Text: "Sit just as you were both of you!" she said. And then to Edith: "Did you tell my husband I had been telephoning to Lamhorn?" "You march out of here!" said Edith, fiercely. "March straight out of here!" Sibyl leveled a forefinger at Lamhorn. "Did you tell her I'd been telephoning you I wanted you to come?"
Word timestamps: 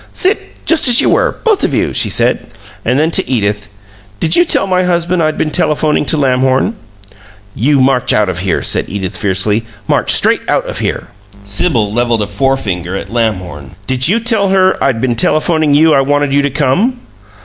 "Sit 0.13 0.65
just 0.65 0.87
as 0.87 0.99
you 0.99 1.11
were 1.11 1.35
both 1.43 1.63
of 1.63 1.75
you!" 1.75 1.93
she 1.93 2.09
said. 2.09 2.47
And 2.83 2.97
then 2.99 3.11
to 3.11 3.29
Edith: 3.29 3.67
"Did 4.19 4.35
you 4.35 4.43
tell 4.43 4.65
my 4.65 4.81
husband 4.83 5.21
I 5.21 5.27
had 5.27 5.37
been 5.37 5.51
telephoning 5.51 6.05
to 6.07 6.17
Lamhorn?" 6.17 6.73
"You 7.53 7.79
march 7.79 8.11
out 8.11 8.27
of 8.27 8.39
here!" 8.39 8.63
said 8.63 8.85
Edith, 8.87 9.15
fiercely. 9.15 9.63
"March 9.87 10.11
straight 10.11 10.41
out 10.49 10.65
of 10.65 10.79
here!" 10.79 11.09
Sibyl 11.43 11.93
leveled 11.93 12.23
a 12.23 12.27
forefinger 12.27 12.95
at 12.95 13.11
Lamhorn. 13.11 13.75
"Did 13.85 14.07
you 14.07 14.19
tell 14.19 14.49
her 14.49 14.83
I'd 14.83 15.01
been 15.01 15.15
telephoning 15.15 15.75
you 15.75 15.93
I 15.93 16.01
wanted 16.01 16.33
you 16.33 16.41
to 16.41 16.49
come?" 16.49 16.99